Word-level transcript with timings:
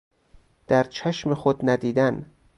در 0.67 0.83
چشم 0.83 1.33
خود 1.33 1.69
ندیدن 1.69 2.31